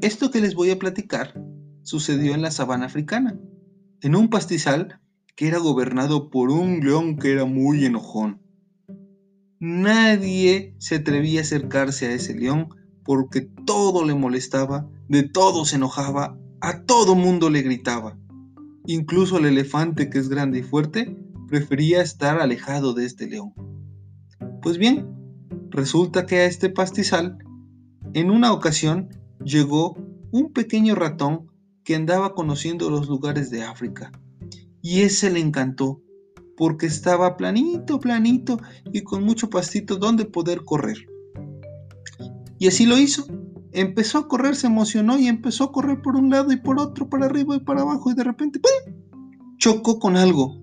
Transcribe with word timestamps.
Esto 0.00 0.30
que 0.30 0.40
les 0.40 0.54
voy 0.54 0.70
a 0.70 0.78
platicar 0.78 1.34
sucedió 1.82 2.32
en 2.32 2.42
la 2.42 2.52
sabana 2.52 2.86
africana, 2.86 3.36
en 4.00 4.14
un 4.14 4.30
pastizal 4.30 5.00
que 5.34 5.48
era 5.48 5.58
gobernado 5.58 6.30
por 6.30 6.50
un 6.50 6.78
león 6.80 7.16
que 7.16 7.32
era 7.32 7.46
muy 7.46 7.84
enojón. 7.84 8.40
Nadie 9.58 10.76
se 10.78 10.96
atrevía 10.96 11.40
a 11.40 11.42
acercarse 11.42 12.06
a 12.06 12.12
ese 12.12 12.32
león 12.34 12.68
porque 13.04 13.40
todo 13.40 14.04
le 14.04 14.14
molestaba, 14.14 14.88
de 15.08 15.24
todo 15.24 15.64
se 15.64 15.76
enojaba, 15.76 16.38
a 16.60 16.84
todo 16.84 17.16
mundo 17.16 17.50
le 17.50 17.62
gritaba. 17.62 18.16
Incluso 18.86 19.38
el 19.38 19.46
elefante, 19.46 20.10
que 20.10 20.20
es 20.20 20.28
grande 20.28 20.60
y 20.60 20.62
fuerte, 20.62 21.16
prefería 21.48 22.02
estar 22.02 22.40
alejado 22.40 22.94
de 22.94 23.04
este 23.04 23.26
león. 23.26 23.52
Pues 24.62 24.78
bien, 24.78 25.08
resulta 25.70 26.24
que 26.24 26.36
a 26.36 26.44
este 26.44 26.70
pastizal, 26.70 27.38
en 28.14 28.30
una 28.30 28.52
ocasión, 28.52 29.08
llegó 29.48 29.96
un 30.30 30.52
pequeño 30.52 30.94
ratón 30.94 31.48
que 31.82 31.96
andaba 31.96 32.34
conociendo 32.34 32.90
los 32.90 33.08
lugares 33.08 33.50
de 33.50 33.62
África. 33.62 34.12
Y 34.82 35.00
ese 35.00 35.30
le 35.30 35.40
encantó, 35.40 36.02
porque 36.56 36.86
estaba 36.86 37.36
planito, 37.36 37.98
planito 37.98 38.58
y 38.92 39.02
con 39.02 39.24
mucho 39.24 39.48
pastito 39.48 39.96
donde 39.96 40.26
poder 40.26 40.64
correr. 40.64 40.98
Y 42.58 42.68
así 42.68 42.86
lo 42.86 42.98
hizo. 42.98 43.26
Empezó 43.72 44.18
a 44.18 44.28
correr, 44.28 44.56
se 44.56 44.66
emocionó 44.66 45.18
y 45.18 45.28
empezó 45.28 45.64
a 45.64 45.72
correr 45.72 46.02
por 46.02 46.16
un 46.16 46.30
lado 46.30 46.52
y 46.52 46.56
por 46.56 46.80
otro, 46.80 47.08
para 47.08 47.26
arriba 47.26 47.56
y 47.56 47.60
para 47.60 47.82
abajo, 47.82 48.10
y 48.10 48.14
de 48.14 48.24
repente 48.24 48.60
chocó 49.56 49.98
con 49.98 50.16
algo. 50.16 50.56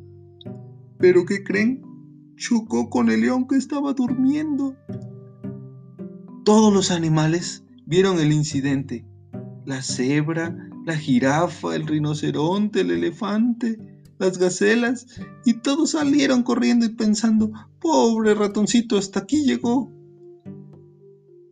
¿Pero 1.00 1.26
qué 1.26 1.44
creen? 1.44 1.82
Chocó 2.36 2.90
con 2.90 3.10
el 3.10 3.22
león 3.22 3.48
que 3.48 3.56
estaba 3.56 3.94
durmiendo. 3.94 4.76
Todos 6.44 6.74
los 6.74 6.92
animales 6.92 7.65
vieron 7.86 8.20
el 8.20 8.32
incidente. 8.32 9.06
La 9.66 9.82
cebra, 9.82 10.56
la 10.86 10.96
jirafa, 10.96 11.76
el 11.76 11.88
rinoceronte, 11.88 12.82
el 12.82 12.92
elefante, 12.92 13.78
las 14.20 14.38
gacelas, 14.38 15.08
y 15.46 15.56
todos 15.56 15.92
salieron 15.92 16.44
corriendo 16.44 16.86
y 16.86 16.90
pensando, 16.90 17.52
pobre 17.80 18.34
ratoncito, 18.36 18.98
hasta 18.98 19.22
aquí 19.22 19.44
llegó. 19.44 19.92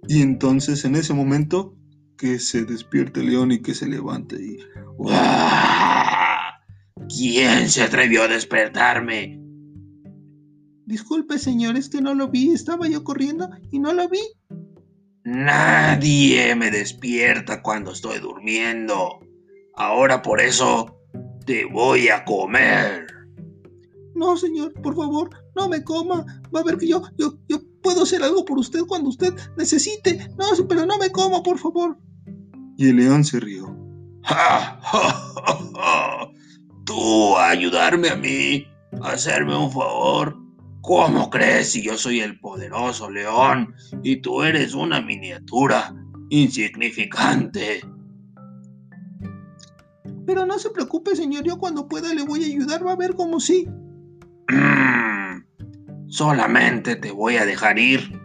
Y 0.08 0.22
entonces 0.22 0.86
en 0.86 0.96
ese 0.96 1.14
momento 1.14 1.76
que 2.18 2.40
se 2.40 2.66
despierte 2.66 3.22
el 3.22 3.28
león 3.28 3.52
y 3.52 3.62
que 3.62 3.74
se 3.74 3.88
levante 3.88 4.36
y... 4.42 4.60
¿Quién 7.10 7.70
se 7.70 7.84
atrevió 7.84 8.24
a 8.24 8.28
despertarme? 8.28 9.40
Disculpe, 10.86 11.40
señor, 11.40 11.78
es 11.78 11.90
que 11.90 12.02
no 12.02 12.14
lo 12.14 12.30
vi. 12.30 12.52
Estaba 12.52 12.88
yo 12.88 13.04
corriendo 13.04 13.50
y 13.72 13.80
no 13.80 13.94
lo 13.94 14.08
vi. 14.10 14.22
Nadie 15.26 16.56
me 16.56 16.70
despierta 16.70 17.62
cuando 17.62 17.92
estoy 17.92 18.20
durmiendo. 18.20 19.20
Ahora 19.76 20.22
por 20.22 20.42
eso 20.42 21.00
te 21.46 21.66
voy 21.66 22.10
a 22.10 22.26
comer. 22.26 23.08
No, 24.16 24.38
señor, 24.38 24.74
por 24.82 24.96
favor, 24.96 25.30
no 25.56 25.70
me 25.70 25.84
coma. 25.84 26.26
Va 26.54 26.60
a 26.60 26.64
ver 26.64 26.78
que 26.78 26.88
yo, 26.88 27.02
yo, 27.18 27.38
yo 27.48 27.62
puedo 27.82 28.04
hacer 28.04 28.22
algo 28.22 28.44
por 28.46 28.60
usted 28.60 28.82
cuando 28.88 29.10
usted 29.10 29.34
necesite. 29.58 30.30
No, 30.38 30.46
pero 30.68 30.86
no 30.86 30.98
me 30.98 31.10
coma, 31.10 31.42
por 31.42 31.58
favor. 31.58 31.98
Y 32.78 32.90
el 32.90 32.98
león 32.98 33.24
se 33.24 33.40
rió. 33.40 33.76
¡Ja, 34.24 34.80
ja, 34.82 36.30
tú 36.86 37.36
a 37.38 37.50
ayudarme 37.50 38.10
a 38.10 38.16
mí? 38.16 38.68
¿A 39.02 39.12
hacerme 39.12 39.56
un 39.56 39.72
favor? 39.72 40.43
¿Cómo 40.84 41.30
crees 41.30 41.72
si 41.72 41.82
yo 41.82 41.98
soy 41.98 42.20
el 42.20 42.38
poderoso 42.42 43.10
león 43.10 43.74
y 44.04 44.18
tú 44.18 44.44
eres 44.44 44.74
una 44.74 45.00
miniatura 45.00 45.96
insignificante? 46.30 47.80
Pero 50.26 50.46
no 50.46 50.60
se 50.60 50.72
preocupe, 50.72 51.16
señor, 51.16 51.46
yo 51.46 51.58
cuando 51.58 51.88
pueda 51.88 52.14
le 52.14 52.24
voy 52.24 52.44
a 52.44 52.48
ayudar, 52.48 52.86
va 52.86 52.92
a 52.92 52.98
ver 52.98 53.16
como 53.16 53.40
sí. 53.40 53.66
Mm, 54.50 56.10
solamente 56.10 56.98
te 56.98 57.12
voy 57.12 57.38
a 57.38 57.46
dejar 57.46 57.80
ir. 57.80 58.20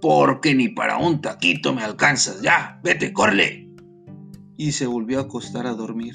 Porque 0.00 0.54
ni 0.54 0.68
para 0.68 0.96
un 0.96 1.20
taquito 1.20 1.74
me 1.74 1.82
alcanzas. 1.82 2.40
Ya, 2.40 2.80
vete, 2.82 3.12
corre. 3.12 3.68
Y 4.56 4.72
se 4.72 4.86
volvió 4.86 5.18
a 5.18 5.24
acostar 5.24 5.66
a 5.66 5.74
dormir. 5.74 6.14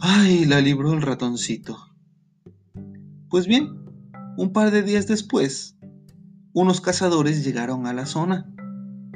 Ay, 0.00 0.44
la 0.44 0.60
libró 0.60 0.92
el 0.92 1.02
ratoncito. 1.02 1.76
Pues 3.28 3.48
bien, 3.48 3.87
un 4.38 4.52
par 4.52 4.70
de 4.70 4.84
días 4.84 5.08
después, 5.08 5.76
unos 6.52 6.80
cazadores 6.80 7.44
llegaron 7.44 7.88
a 7.88 7.92
la 7.92 8.06
zona 8.06 8.48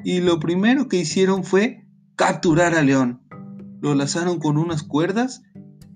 y 0.02 0.20
lo 0.20 0.40
primero 0.40 0.88
que 0.88 0.96
hicieron 0.96 1.44
fue 1.44 1.86
capturar 2.16 2.74
a 2.74 2.82
León. 2.82 3.22
Lo 3.80 3.94
lazaron 3.94 4.40
con 4.40 4.58
unas 4.58 4.82
cuerdas 4.82 5.44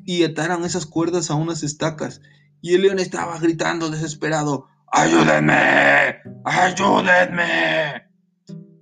y 0.04 0.22
ataron 0.22 0.64
esas 0.64 0.87
cuerdas 0.87 1.32
a 1.32 1.34
unas 1.34 1.64
estacas 1.64 2.20
y 2.62 2.75
el 2.75 2.82
león 2.82 3.00
estaba 3.00 3.37
gritando 3.41 3.91
desesperado, 3.91 4.66
¡Ayúdenme! 4.92 6.19
¡Ayúdenme! 6.44 8.04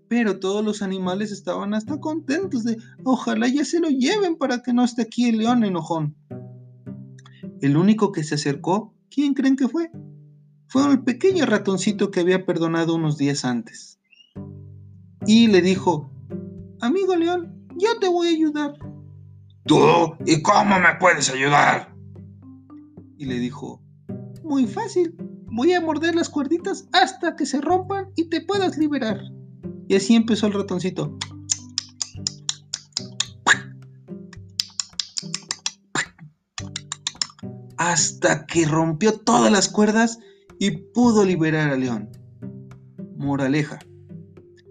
Pero 0.09 0.41
todos 0.41 0.63
los 0.63 0.83
animales 0.83 1.33
estaban 1.33 1.73
hasta 1.73 1.99
contentos 2.01 2.65
de, 2.65 2.77
ojalá 3.03 3.49
ya 3.49 3.65
se 3.65 3.81
lo 3.81 3.89
lleven 3.89 4.37
para 4.37 4.63
que 4.63 4.75
no 4.75 4.85
esté 4.85 5.03
aquí 5.03 5.27
el 5.27 5.39
león 5.39 5.65
enojón. 5.65 6.15
El 7.63 7.79
único 7.79 8.13
que 8.13 8.25
se 8.25 8.35
acercó, 8.35 8.95
¿quién 9.09 9.33
creen 9.33 9.57
que 9.57 9.69
fue? 9.69 9.91
Fue 10.75 10.91
el 10.91 11.05
pequeño 11.05 11.47
ratoncito 11.47 12.11
que 12.11 12.19
había 12.19 12.45
perdonado 12.45 12.97
unos 12.97 13.17
días 13.17 13.45
antes. 13.45 14.01
Y 15.25 15.47
le 15.47 15.63
dijo, 15.63 16.11
amigo 16.81 17.15
león, 17.15 17.65
yo 17.77 18.01
te 18.01 18.09
voy 18.09 18.27
a 18.27 18.31
ayudar. 18.33 18.75
¿Tú? 19.67 19.79
¿Y 20.27 20.43
cómo 20.43 20.81
me 20.81 20.97
puedes 20.99 21.31
ayudar? 21.31 21.95
Y 23.17 23.27
le 23.27 23.39
dijo, 23.39 23.85
muy 24.43 24.67
fácil, 24.67 25.15
voy 25.47 25.75
a 25.75 25.81
morder 25.81 26.17
las 26.17 26.29
cuerditas 26.29 26.89
hasta 26.93 27.37
que 27.37 27.47
se 27.47 27.61
rompan 27.61 28.09
y 28.17 28.29
te 28.29 28.41
puedas 28.41 28.77
liberar. 28.77 29.21
Y 29.87 29.95
así 29.95 30.17
empezó 30.17 30.49
el 30.49 30.55
ratoncito. 30.55 31.17
Hasta 37.77 38.45
que 38.47 38.67
rompió 38.67 39.21
todas 39.21 39.53
las 39.53 39.69
cuerdas 39.69 40.19
y 40.65 40.71
pudo 40.71 41.27
liberar 41.27 41.71
a 41.71 41.77
León. 41.77 42.09
Moraleja. 43.19 43.81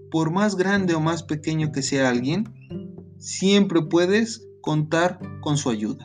Por 0.10 0.32
más 0.32 0.56
grande 0.56 0.96
o 0.96 1.00
más 1.00 1.22
pequeño 1.22 1.72
que 1.72 1.84
sea 1.84 2.10
alguien, 2.10 2.46
siempre 3.20 3.84
puedes 3.84 4.44
contar 4.62 5.20
con 5.42 5.56
su 5.56 5.70
ayuda. 5.70 6.04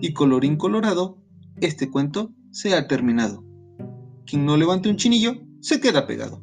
Y 0.00 0.12
colorín 0.12 0.56
colorado, 0.56 1.18
este 1.60 1.88
cuento 1.88 2.32
se 2.50 2.74
ha 2.74 2.88
terminado. 2.88 3.44
Quien 4.26 4.44
no 4.44 4.56
levante 4.56 4.88
un 4.88 4.96
chinillo, 4.96 5.34
se 5.60 5.80
queda 5.80 6.08
pegado. 6.08 6.42